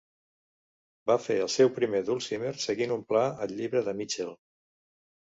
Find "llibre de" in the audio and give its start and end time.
3.59-3.93